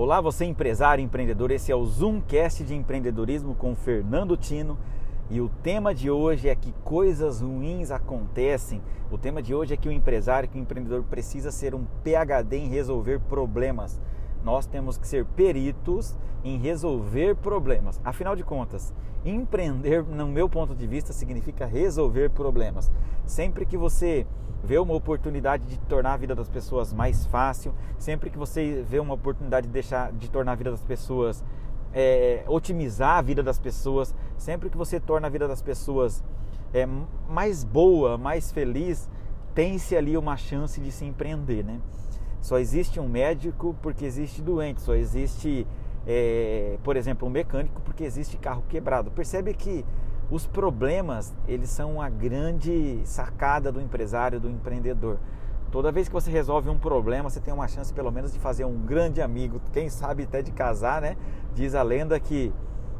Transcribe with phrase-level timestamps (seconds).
[0.00, 1.50] Olá, você empresário, empreendedor.
[1.50, 4.78] Esse é o Zoomcast de empreendedorismo com Fernando Tino.
[5.28, 8.80] E o tema de hoje é que coisas ruins acontecem.
[9.10, 12.58] O tema de hoje é que o empresário, que o empreendedor precisa ser um PhD
[12.58, 14.00] em resolver problemas.
[14.44, 18.00] Nós temos que ser peritos em resolver problemas.
[18.04, 18.92] Afinal de contas,
[19.24, 22.90] empreender, no meu ponto de vista, significa resolver problemas.
[23.26, 24.26] Sempre que você
[24.62, 28.98] vê uma oportunidade de tornar a vida das pessoas mais fácil, sempre que você vê
[28.98, 31.44] uma oportunidade de deixar de tornar a vida das pessoas
[31.92, 36.22] é, otimizar a vida das pessoas, sempre que você torna a vida das pessoas
[36.72, 36.86] é,
[37.28, 39.08] mais boa, mais feliz,
[39.54, 41.80] tem-se ali uma chance de se empreender, né?
[42.40, 45.66] Só existe um médico porque existe doente, só existe,
[46.06, 49.10] é, por exemplo, um mecânico porque existe carro quebrado.
[49.10, 49.84] Percebe que
[50.30, 55.18] os problemas, eles são a grande sacada do empresário, do empreendedor.
[55.70, 58.64] Toda vez que você resolve um problema, você tem uma chance pelo menos de fazer
[58.64, 61.16] um grande amigo, quem sabe até de casar, né?
[61.54, 62.52] Diz a lenda que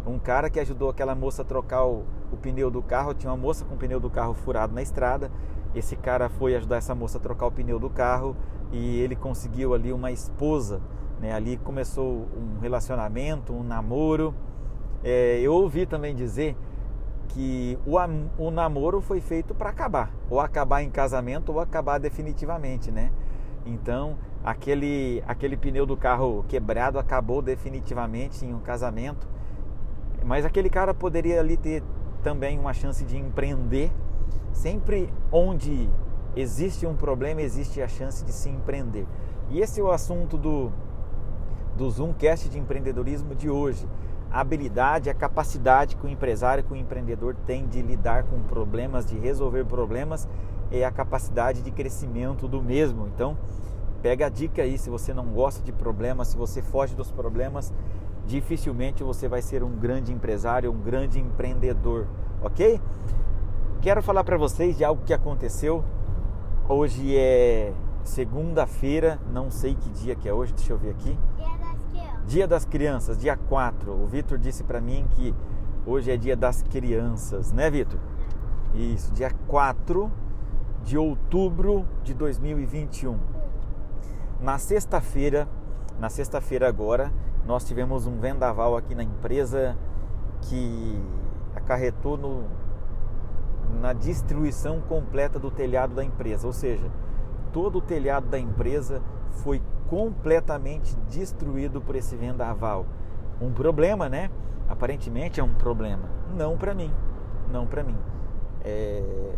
[0.06, 3.36] um cara que ajudou aquela moça a trocar o, o pneu do carro, tinha uma
[3.36, 5.30] moça com o pneu do carro furado na estrada.
[5.74, 8.36] Esse cara foi ajudar essa moça a trocar o pneu do carro
[8.72, 10.80] e ele conseguiu ali uma esposa,
[11.20, 11.32] né?
[11.32, 14.34] Ali começou um relacionamento, um namoro.
[15.04, 16.56] É, eu ouvi também dizer
[17.28, 17.96] que o,
[18.42, 23.12] o namoro foi feito para acabar, ou acabar em casamento ou acabar definitivamente, né?
[23.66, 29.28] Então, aquele, aquele pneu do carro quebrado acabou definitivamente em um casamento,
[30.24, 31.82] mas aquele cara poderia ali ter
[32.22, 33.92] também uma chance de empreender.
[34.52, 35.88] Sempre onde
[36.36, 39.06] existe um problema, existe a chance de se empreender.
[39.50, 40.70] E esse é o assunto do,
[41.76, 43.86] do Zoomcast de empreendedorismo de hoje
[44.30, 49.06] a habilidade, a capacidade que o empresário, que o empreendedor tem de lidar com problemas,
[49.06, 50.28] de resolver problemas,
[50.70, 53.06] é a capacidade de crescimento do mesmo.
[53.06, 53.36] Então,
[54.02, 57.72] pega a dica aí, se você não gosta de problemas, se você foge dos problemas,
[58.26, 62.06] dificilmente você vai ser um grande empresário, um grande empreendedor,
[62.42, 62.78] ok?
[63.80, 65.84] Quero falar para vocês de algo que aconteceu.
[66.68, 67.72] Hoje é
[68.02, 71.16] segunda-feira, não sei que dia que é hoje, deixa eu ver aqui.
[72.26, 73.92] Dia das Crianças, dia 4.
[73.92, 75.32] O Vitor disse para mim que
[75.86, 78.00] hoje é dia das crianças, né, Vitor?
[78.74, 80.10] Isso, dia 4
[80.82, 83.16] de outubro de 2021.
[84.40, 85.48] Na sexta-feira,
[86.00, 87.12] na sexta-feira agora,
[87.46, 89.78] nós tivemos um vendaval aqui na empresa
[90.42, 91.00] que
[91.54, 92.44] acarretou no,
[93.80, 96.90] na destruição completa do telhado da empresa, ou seja,
[97.52, 102.86] todo o telhado da empresa foi completamente destruído por esse vendaval.
[103.40, 104.30] Um problema, né?
[104.68, 106.04] Aparentemente é um problema.
[106.36, 106.92] Não para mim.
[107.50, 107.96] Não para mim.
[108.64, 109.34] É...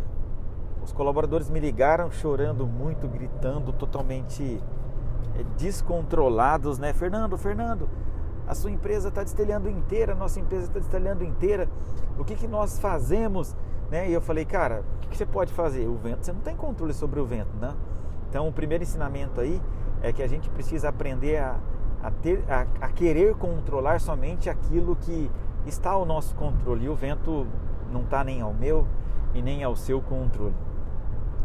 [0.83, 4.61] Os colaboradores me ligaram chorando muito, gritando, totalmente
[5.37, 6.93] é, descontrolados, né?
[6.95, 7.89] Fernando, Fernando,
[8.49, 11.69] a sua empresa está destelhando inteira, a nossa empresa está destelhando inteira.
[12.19, 13.55] O que, que nós fazemos?
[13.91, 14.09] Né?
[14.09, 15.87] E eu falei, cara, o que, você pode fazer?
[15.89, 17.75] O vento, você não tem controle sobre o vento, né?
[18.29, 19.61] Então, o primeiro ensinamento aí
[20.03, 21.57] é que a gente precisa aprender a,
[22.03, 25.29] a, ter, a, a querer controlar somente aquilo que
[25.67, 26.85] está ao nosso controle.
[26.85, 27.47] E o vento
[27.93, 28.87] não está nem ao meu
[29.35, 30.55] e nem ao seu controle.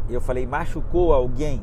[0.08, 1.60] E eu falei, machucou alguém?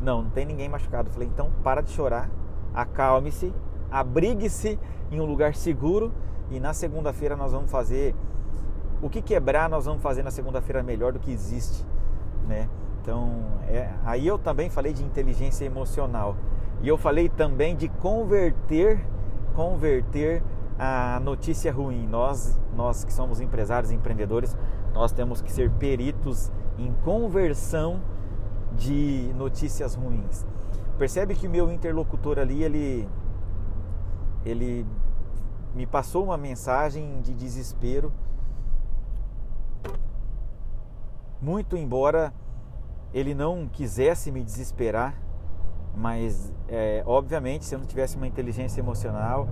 [0.00, 1.08] Não, não tem ninguém machucado.
[1.08, 2.28] Eu falei, então para de chorar,
[2.74, 3.54] acalme-se,
[3.90, 4.78] abrigue-se
[5.10, 6.12] em um lugar seguro
[6.50, 8.14] e na segunda-feira nós vamos fazer
[9.02, 11.84] o que quebrar, nós vamos fazer na segunda-feira melhor do que existe,
[12.46, 12.68] né?
[13.00, 16.36] Então, é, aí eu também falei de inteligência emocional.
[16.82, 19.06] E eu falei também de converter,
[19.54, 20.42] converter
[20.78, 22.06] a notícia ruim.
[22.06, 24.56] Nós, nós que somos empresários, empreendedores,
[24.92, 28.00] nós temos que ser peritos em conversão
[28.76, 30.44] de notícias ruins.
[30.98, 33.08] Percebe que o meu interlocutor ali, ele
[34.44, 34.86] ele
[35.74, 38.12] me passou uma mensagem de desespero.
[41.40, 42.32] Muito embora
[43.12, 45.14] ele não quisesse me desesperar,
[45.94, 49.48] mas é, obviamente se eu não tivesse uma inteligência emocional,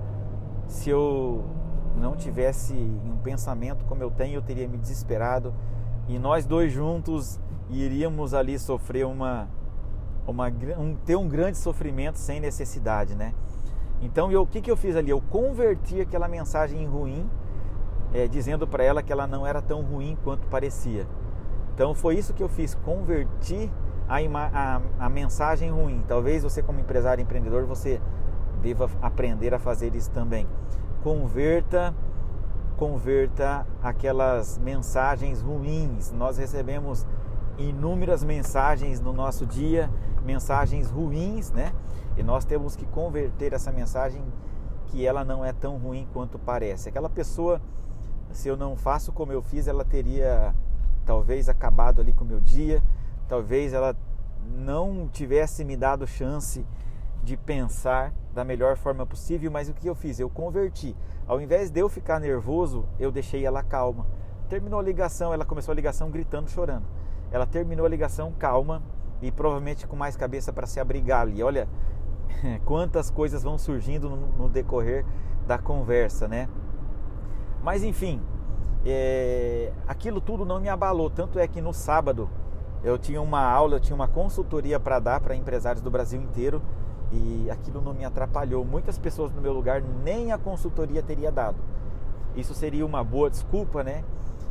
[0.67, 1.45] se eu
[1.97, 5.55] não tivesse um pensamento como eu tenho, eu teria me desesperado
[6.09, 7.41] e nós dois juntos
[7.71, 9.49] iríamos ali sofrer uma,
[10.27, 10.49] uma
[10.79, 13.35] um, ter um grande sofrimento sem necessidade, né?
[14.03, 15.11] Então o que, que eu fiz ali?
[15.11, 17.29] Eu converti aquela mensagem ruim,
[18.13, 21.07] é, dizendo para ela que ela não era tão ruim quanto parecia.
[21.75, 23.71] Então foi isso que eu fiz, converti
[24.09, 26.05] a, a, a mensagem ruim.
[26.07, 28.01] Talvez você como empresário empreendedor você
[28.63, 30.47] deva aprender a fazer isso também.
[31.03, 31.93] Converta
[32.77, 36.11] converta aquelas mensagens ruins.
[36.13, 37.07] Nós recebemos
[37.57, 39.91] inúmeras mensagens no nosso dia,
[40.25, 41.73] mensagens ruins, né?
[42.17, 44.23] E nós temos que converter essa mensagem
[44.87, 46.89] que ela não é tão ruim quanto parece.
[46.89, 47.61] Aquela pessoa,
[48.33, 50.55] se eu não faço como eu fiz, ela teria
[51.05, 52.83] talvez acabado ali com o meu dia,
[53.29, 53.97] talvez ela
[54.47, 56.65] não tivesse me dado chance
[57.23, 60.19] de pensar da melhor forma possível, mas o que eu fiz?
[60.19, 60.95] Eu converti.
[61.27, 64.07] Ao invés de eu ficar nervoso, eu deixei ela calma.
[64.49, 66.85] Terminou a ligação, ela começou a ligação gritando, chorando.
[67.31, 68.83] Ela terminou a ligação calma
[69.23, 71.43] e provavelmente com mais cabeça para se abrigar ali.
[71.43, 71.67] Olha
[72.67, 75.05] quantas coisas vão surgindo no, no decorrer
[75.47, 76.49] da conversa, né?
[77.63, 78.21] Mas enfim,
[78.85, 81.09] é, aquilo tudo não me abalou.
[81.11, 82.29] Tanto é que no sábado
[82.83, 86.61] eu tinha uma aula, eu tinha uma consultoria para dar para empresários do Brasil inteiro
[87.11, 88.65] e aquilo não me atrapalhou.
[88.65, 91.57] Muitas pessoas no meu lugar nem a consultoria teria dado.
[92.37, 94.05] Isso seria uma boa desculpa, né?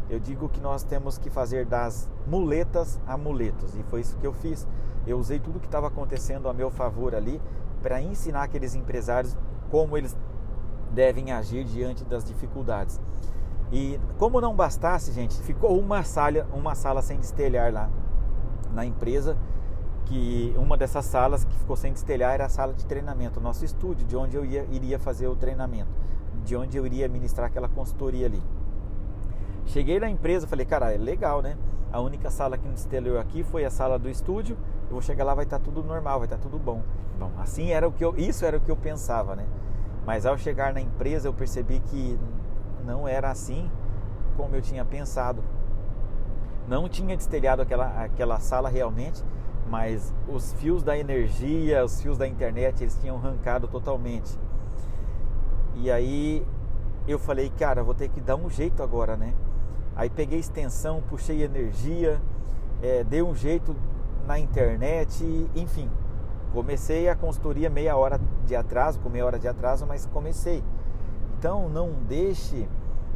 [0.10, 4.34] Eu digo que nós temos que fazer das muletas amuletos e foi isso que eu
[4.34, 4.68] fiz.
[5.06, 7.42] Eu usei tudo que estava acontecendo a meu favor ali
[7.82, 9.38] para ensinar aqueles empresários
[9.70, 10.16] como eles
[10.92, 13.00] devem agir diante das dificuldades.
[13.74, 17.90] E como não bastasse, gente, ficou uma sala, uma sala sem destelhar lá
[18.72, 19.36] na empresa,
[20.06, 23.66] que uma dessas salas que ficou sem destelhar era a sala de treinamento, o nosso
[23.66, 25.90] estúdio, de onde eu ia, iria fazer o treinamento,
[26.46, 28.44] de onde eu iria ministrar aquela consultoria ali.
[29.66, 31.58] Cheguei na empresa, falei, cara, é legal, né?
[31.92, 34.56] A única sala que não destelhou aqui foi a sala do estúdio.
[34.84, 36.84] Eu vou chegar lá, vai estar tá tudo normal, vai estar tá tudo bom.
[37.18, 39.48] Bom, assim era o que eu, isso era o que eu pensava, né?
[40.06, 42.20] Mas ao chegar na empresa, eu percebi que
[42.86, 43.70] não era assim
[44.36, 45.44] como eu tinha pensado.
[46.68, 49.24] Não tinha destelhado aquela, aquela sala realmente,
[49.68, 54.38] mas os fios da energia, os fios da internet, eles tinham arrancado totalmente.
[55.76, 56.46] E aí
[57.08, 59.34] eu falei, cara, vou ter que dar um jeito agora, né?
[59.96, 62.20] Aí peguei extensão, puxei energia,
[62.82, 63.76] é, dei um jeito
[64.26, 65.24] na internet,
[65.56, 65.90] enfim.
[66.54, 70.64] Comecei a consultoria meia hora de atraso, com meia hora de atraso, mas comecei.
[71.44, 72.66] Então não deixe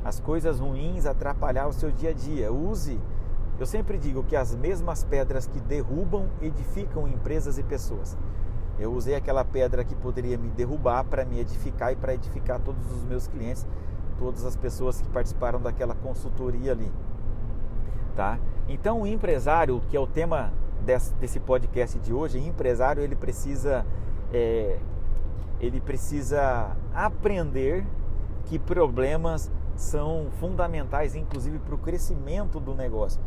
[0.03, 2.51] as coisas ruins atrapalhar o seu dia a dia.
[2.51, 3.00] Use,
[3.57, 8.18] eu sempre digo que as mesmas pedras que derrubam edificam empresas e pessoas.
[8.77, 12.91] Eu usei aquela pedra que poderia me derrubar para me edificar e para edificar todos
[12.91, 13.65] os meus clientes,
[14.19, 16.91] todas as pessoas que participaram daquela consultoria ali.
[18.13, 18.39] Tá?
[18.68, 20.51] Então, o empresário, que é o tema
[21.18, 23.85] desse podcast de hoje, empresário ele precisa
[24.33, 24.79] é,
[25.62, 27.85] ele precisa aprender
[28.48, 33.22] que problemas são fundamentais, inclusive para o crescimento do negócio.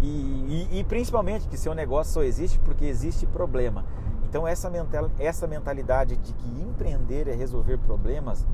[0.00, 3.84] E, e, e, principalmente que seu negócio só existe porque existe problema.
[4.28, 8.46] Então essa, mental, essa mentalidade de que empreender é resolver problemas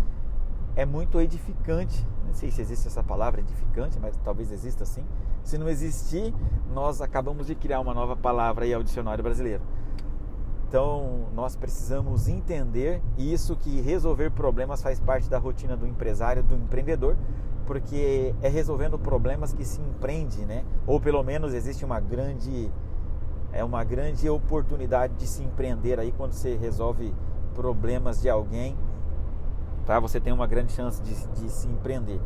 [0.77, 2.07] é muito edificante.
[2.27, 5.05] Não sei se existe essa palavra edificante, mas talvez exista sim.
[5.43, 6.35] Se não existir,
[6.73, 9.63] nós acabamos de criar uma nova palavra aí ao dicionário brasileiro.
[10.71, 16.55] Então, nós precisamos entender isso que resolver problemas faz parte da rotina do empresário, do
[16.55, 17.17] empreendedor,
[17.67, 20.65] porque é resolvendo problemas que se empreende, né?
[20.87, 22.71] Ou pelo menos existe uma grande
[23.53, 27.13] é uma grande oportunidade de se empreender aí quando você resolve
[27.53, 28.77] problemas de alguém,
[29.85, 29.99] tá?
[29.99, 32.21] Você tem uma grande chance de, de se empreender.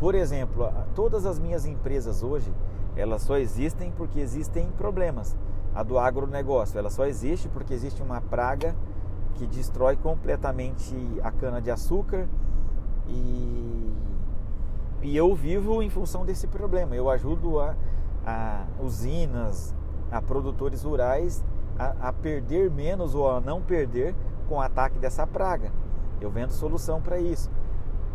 [0.00, 2.52] Por exemplo, todas as minhas empresas hoje,
[2.96, 5.36] elas só existem porque existem problemas
[5.74, 6.78] a do agronegócio.
[6.78, 8.74] Ela só existe porque existe uma praga
[9.34, 12.28] que destrói completamente a cana-de-açúcar
[13.08, 13.92] e,
[15.02, 16.94] e eu vivo em função desse problema.
[16.94, 17.74] Eu ajudo a,
[18.24, 19.74] a usinas,
[20.10, 21.44] a produtores rurais
[21.78, 24.14] a, a perder menos ou a não perder
[24.48, 25.72] com o ataque dessa praga.
[26.20, 27.50] Eu vendo solução para isso.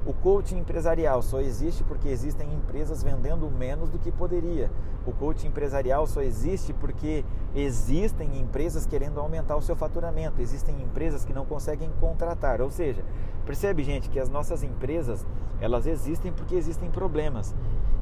[0.10, 4.72] O coaching empresarial só existe porque existem empresas vendendo menos do que poderia.
[5.06, 7.24] O coaching empresarial só existe porque
[7.54, 10.42] existem empresas querendo aumentar o seu faturamento.
[10.42, 12.60] Existem empresas que não conseguem contratar.
[12.60, 13.06] Ou seja,
[13.46, 15.24] percebe, gente, que as nossas empresas
[15.62, 17.54] elas existem porque existem problemas.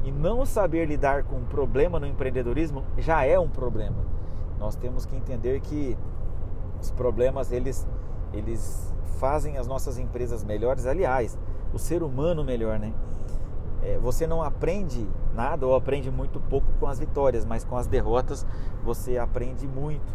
[0.06, 3.98] E não saber lidar com um problema no empreendedorismo já é um problema.
[4.58, 5.98] Nós temos que entender que
[6.82, 7.86] os problemas eles
[8.32, 10.86] eles fazem as nossas empresas melhores.
[10.86, 11.38] Aliás,
[11.74, 12.94] o ser humano melhor, né?
[13.84, 17.88] É, você não aprende nada ou aprende muito pouco com as vitórias, mas com as
[17.88, 18.46] derrotas
[18.84, 20.14] você aprende muito,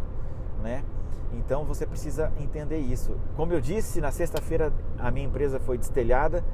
[0.62, 0.84] né?
[1.32, 3.16] Então você precisa entender isso.
[3.36, 6.44] Como eu disse, na sexta-feira a minha empresa foi destelhada.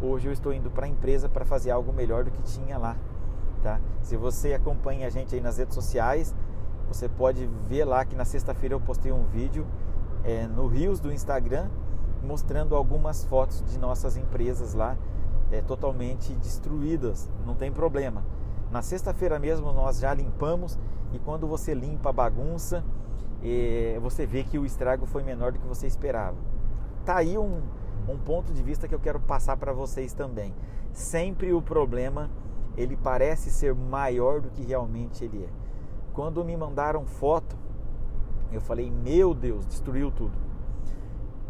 [0.00, 2.96] Hoje eu estou indo para a empresa para fazer algo melhor do que tinha lá,
[3.62, 3.80] tá?
[4.02, 6.34] Se você acompanha a gente aí nas redes sociais,
[6.88, 9.66] você pode ver lá que na sexta-feira eu postei um vídeo
[10.24, 11.68] é, no Rios do Instagram
[12.22, 14.96] mostrando algumas fotos de nossas empresas lá
[15.50, 18.24] é, totalmente destruídas, não tem problema.
[18.70, 20.78] Na sexta-feira mesmo nós já limpamos
[21.12, 22.82] e quando você limpa a bagunça
[23.42, 26.36] e você vê que o estrago foi menor do que você esperava.
[27.04, 27.60] Tá aí um,
[28.08, 30.54] um ponto de vista que eu quero passar para vocês também.
[30.92, 32.30] Sempre o problema
[32.76, 35.48] ele parece ser maior do que realmente ele é.
[36.12, 37.56] Quando me mandaram foto,
[38.50, 40.51] eu falei: Meu Deus, destruiu tudo.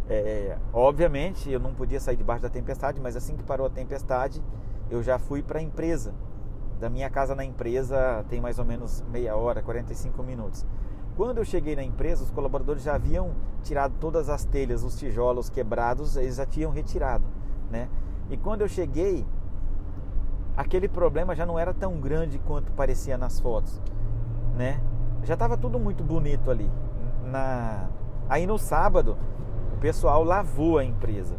[0.08, 4.42] É, obviamente eu não podia sair debaixo da tempestade, mas assim que parou a tempestade,
[4.90, 6.14] eu já fui para a empresa.
[6.80, 10.66] Da minha casa na empresa tem mais ou menos meia hora, 45 minutos.
[11.16, 13.32] Quando eu cheguei na empresa, os colaboradores já haviam
[13.62, 17.24] tirado todas as telhas, os tijolos quebrados, eles já tinham retirado,
[17.70, 17.88] né?
[18.30, 19.26] E quando eu cheguei,
[20.56, 23.80] aquele problema já não era tão grande quanto parecia nas fotos,
[24.56, 24.80] né?
[25.22, 26.70] Já estava tudo muito bonito ali.
[27.24, 27.88] Na...
[28.28, 29.16] Aí no sábado,
[29.82, 31.34] pessoal lavou a empresa.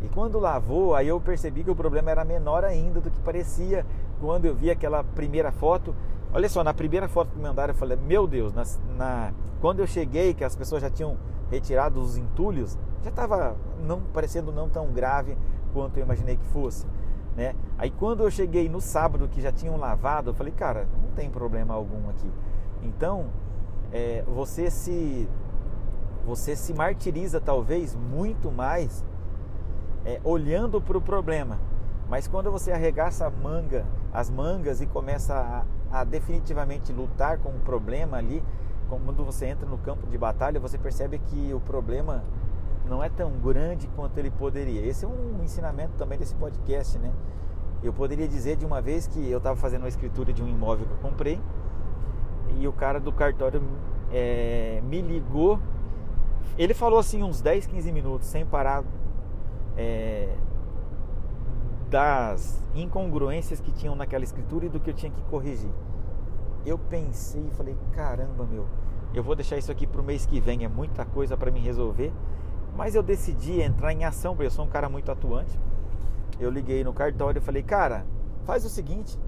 [0.00, 3.84] E quando lavou, aí eu percebi que o problema era menor ainda do que parecia
[4.20, 5.92] quando eu vi aquela primeira foto.
[6.32, 8.62] Olha só, na primeira foto que me mandaram, eu falei, meu Deus, na,
[8.96, 11.18] na, quando eu cheguei, que as pessoas já tinham
[11.50, 15.36] retirado os entulhos, já estava não parecendo não tão grave
[15.74, 16.86] quanto eu imaginei que fosse.
[17.36, 17.54] Né?
[17.76, 21.28] Aí quando eu cheguei no sábado que já tinham lavado, eu falei, cara, não tem
[21.28, 22.30] problema algum aqui.
[22.82, 23.26] Então,
[23.92, 25.28] é, você se
[26.26, 29.04] você se martiriza talvez muito mais
[30.04, 31.58] é, olhando para o problema.
[32.08, 37.50] Mas quando você arregaça a manga, as mangas e começa a, a definitivamente lutar com
[37.50, 38.42] o problema ali,
[38.88, 42.22] quando você entra no campo de batalha, você percebe que o problema
[42.86, 44.84] não é tão grande quanto ele poderia.
[44.84, 47.10] Esse é um ensinamento também desse podcast, né?
[47.82, 50.86] Eu poderia dizer de uma vez que eu estava fazendo uma escritura de um imóvel
[50.86, 51.40] que eu comprei
[52.58, 53.62] e o cara do cartório
[54.12, 55.58] é, me ligou.
[56.58, 58.84] Ele falou assim uns 10, 15 minutos sem parar
[59.76, 60.34] é,
[61.88, 65.70] das incongruências que tinham naquela escritura e do que eu tinha que corrigir.
[66.64, 68.66] Eu pensei e falei: caramba, meu,
[69.14, 71.60] eu vou deixar isso aqui para o mês que vem, é muita coisa para me
[71.60, 72.12] resolver
[72.76, 75.58] mas eu decidi entrar em ação, porque eu sou um cara muito atuante.
[76.40, 78.06] Eu liguei no cartório e falei, cara,
[78.44, 79.18] faz o seguinte,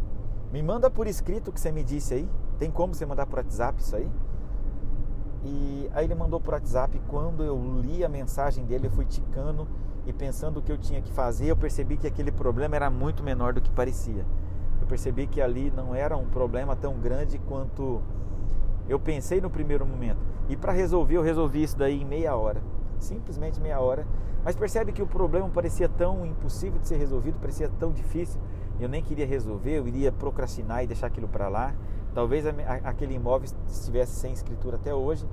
[0.50, 2.28] me manda por escrito o que você me disse aí.
[2.58, 4.08] Tem como você mandar por WhatsApp isso aí?
[5.44, 7.00] E aí ele mandou por WhatsApp.
[7.08, 9.68] Quando eu li a mensagem dele, eu fui ticando
[10.06, 13.22] e pensando o que eu tinha que fazer, eu percebi que aquele problema era muito
[13.22, 14.24] menor do que parecia.
[14.80, 18.02] Eu percebi que ali não era um problema tão grande quanto
[18.88, 20.18] eu pensei no primeiro momento.
[20.48, 22.60] E para resolver, eu resolvi isso daí em meia hora
[23.04, 24.06] simplesmente meia hora.
[24.44, 28.40] Mas percebe que o problema parecia tão impossível de ser resolvido, parecia tão difícil.
[28.78, 31.74] Eu nem queria resolver, eu iria procrastinar e deixar aquilo para lá.
[32.14, 32.46] Talvez
[32.84, 35.28] aquele imóvel estivesse sem escritura até hoje,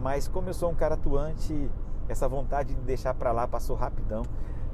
[0.00, 1.70] mas como eu sou um cara atuante,
[2.08, 4.22] essa vontade de deixar para lá passou rapidão.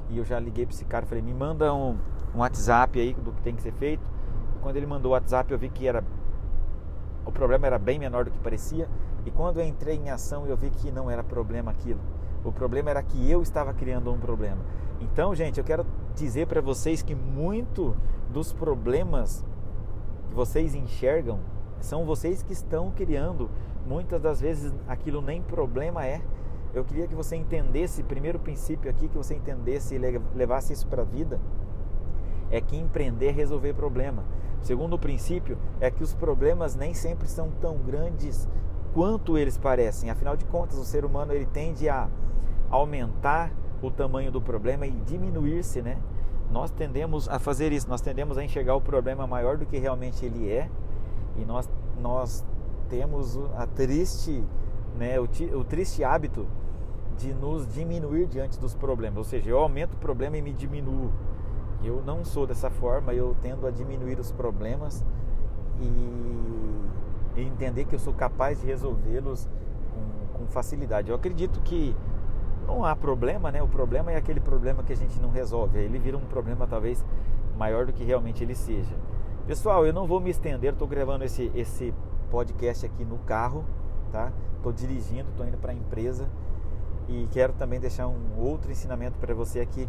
[0.08, 1.98] E eu já liguei para esse cara, falei: "Me manda um,
[2.34, 4.08] um WhatsApp aí do que tem que ser feito".
[4.56, 6.04] E quando ele mandou o WhatsApp, eu vi que era
[7.26, 8.88] o problema era bem menor do que parecia.
[9.26, 12.00] E quando eu entrei em ação, eu vi que não era problema aquilo.
[12.42, 14.62] O problema era que eu estava criando um problema.
[15.00, 15.84] Então, gente, eu quero
[16.14, 17.94] dizer para vocês que muito
[18.30, 19.44] dos problemas
[20.28, 21.40] que vocês enxergam
[21.80, 23.50] são vocês que estão criando.
[23.86, 26.20] Muitas das vezes aquilo nem problema é.
[26.74, 29.98] Eu queria que você entendesse, primeiro princípio aqui, que você entendesse e
[30.34, 31.40] levasse isso para a vida,
[32.50, 34.24] é que empreender é resolver problema.
[34.62, 38.48] Segundo princípio é que os problemas nem sempre são tão grandes
[38.92, 40.10] quanto eles parecem.
[40.10, 42.08] Afinal de contas, o ser humano ele tende a
[42.68, 45.98] aumentar o tamanho do problema e diminuir-se, né?
[46.50, 50.24] Nós tendemos a fazer isso, nós tendemos a enxergar o problema maior do que realmente
[50.24, 50.70] ele é
[51.36, 51.68] e nós,
[52.00, 52.44] nós
[52.88, 54.42] temos a triste,
[54.96, 55.28] né, o,
[55.58, 56.46] o triste hábito
[57.18, 61.10] de nos diminuir diante dos problemas, ou seja, eu aumento o problema e me diminuo.
[61.82, 65.04] Eu não sou dessa forma, eu tendo a diminuir os problemas
[65.80, 69.48] e, e entender que eu sou capaz de resolvê-los
[69.92, 71.10] com, com facilidade.
[71.10, 71.94] Eu acredito que
[72.66, 73.62] não há problema, né?
[73.62, 75.78] O problema é aquele problema que a gente não resolve.
[75.78, 77.04] Aí ele vira um problema talvez
[77.56, 78.94] maior do que realmente ele seja.
[79.46, 81.94] Pessoal, eu não vou me estender, estou gravando esse, esse
[82.30, 83.64] podcast aqui no carro,
[84.12, 84.32] tá?
[84.56, 86.28] Estou dirigindo, estou indo para a empresa
[87.08, 89.88] e quero também deixar um outro ensinamento para você aqui.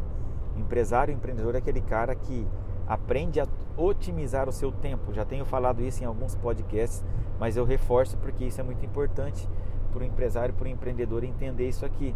[0.55, 2.47] Empresário, empreendedor é aquele cara que
[2.87, 3.47] aprende a
[3.77, 5.13] otimizar o seu tempo.
[5.13, 7.03] Já tenho falado isso em alguns podcasts,
[7.39, 9.47] mas eu reforço porque isso é muito importante
[9.91, 12.15] para o empresário, para o empreendedor entender isso aqui.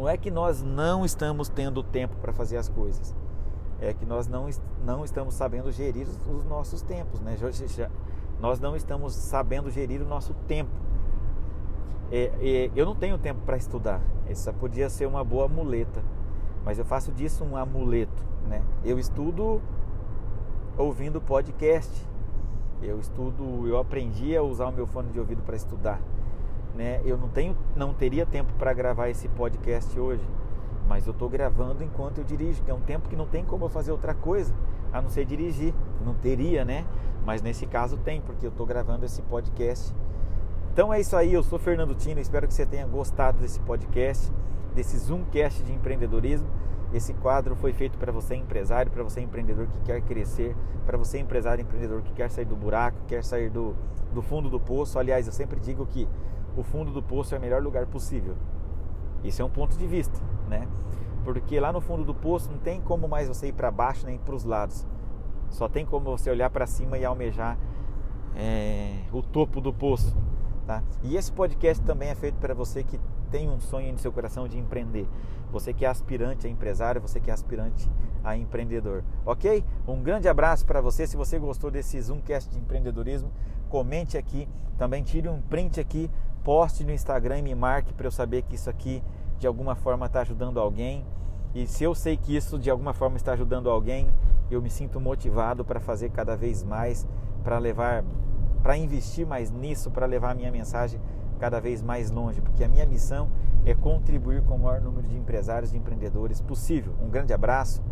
[0.00, 3.14] Não é que nós não estamos tendo tempo para fazer as coisas.
[3.78, 4.48] É que nós não,
[4.82, 7.20] não estamos sabendo gerir os, os nossos tempos.
[7.20, 7.36] Né?
[8.40, 10.70] Nós não estamos sabendo gerir o nosso tempo.
[12.10, 14.00] É, é, eu não tenho tempo para estudar.
[14.26, 16.02] Essa podia ser uma boa muleta.
[16.64, 18.24] Mas eu faço disso um amuleto.
[18.48, 18.62] Né?
[18.82, 19.60] Eu estudo
[20.78, 22.08] ouvindo podcast.
[22.80, 26.00] Eu estudo, eu aprendi a usar o meu fone de ouvido para estudar.
[26.74, 30.24] Né, eu não tenho, não teria tempo para gravar esse podcast hoje,
[30.88, 33.64] mas eu estou gravando enquanto eu dirijo, que é um tempo que não tem como
[33.64, 34.54] eu fazer outra coisa
[34.92, 35.72] a não ser dirigir.
[36.04, 36.84] Não teria, né?
[37.24, 39.94] Mas nesse caso tem, porque eu estou gravando esse podcast.
[40.72, 44.32] Então é isso aí, eu sou Fernando Tino, espero que você tenha gostado desse podcast,
[44.74, 46.48] desse Zoomcast de empreendedorismo.
[46.92, 51.18] Esse quadro foi feito para você empresário, para você empreendedor que quer crescer, para você
[51.18, 53.76] empresário empreendedor que quer sair do buraco, quer sair do,
[54.12, 54.98] do fundo do poço.
[54.98, 56.08] Aliás, eu sempre digo que
[56.56, 58.36] o fundo do poço é o melhor lugar possível.
[59.22, 60.66] Isso é um ponto de vista, né?
[61.24, 64.18] Porque lá no fundo do poço não tem como mais você ir para baixo nem
[64.18, 64.86] para os lados.
[65.50, 67.58] Só tem como você olhar para cima e almejar
[68.36, 70.16] é, o topo do poço.
[70.66, 70.82] Tá?
[71.02, 72.98] E esse podcast também é feito para você que
[73.30, 75.08] tem um sonho no seu coração de empreender.
[75.52, 77.90] Você que é aspirante a empresário, você que é aspirante
[78.22, 79.04] a empreendedor.
[79.24, 79.64] Ok?
[79.86, 81.06] Um grande abraço para você.
[81.06, 83.30] Se você gostou desse Zoomcast de empreendedorismo,
[83.68, 84.48] comente aqui.
[84.78, 86.10] Também tire um print aqui,
[86.44, 89.02] poste no Instagram e me marque para eu saber que isso aqui
[89.38, 91.04] de alguma forma está ajudando alguém.
[91.54, 94.08] E se eu sei que isso de alguma forma está ajudando alguém,
[94.50, 97.06] eu me sinto motivado para fazer cada vez mais,
[97.42, 98.04] para levar,
[98.62, 101.00] para investir mais nisso, para levar a minha mensagem
[101.38, 103.30] cada vez mais longe, porque a minha missão
[103.64, 106.94] é contribuir com o maior número de empresários e empreendedores possível.
[107.02, 107.82] Um grande abraço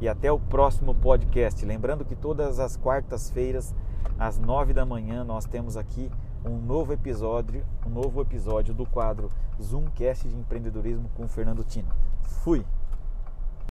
[0.00, 1.64] e até o próximo podcast.
[1.64, 3.74] Lembrando que todas as quartas-feiras,
[4.18, 6.10] às nove da manhã, nós temos aqui
[6.44, 11.88] um novo episódio, um novo episódio do quadro Zoomcast de empreendedorismo com Fernando Tino.
[12.22, 12.64] Fui.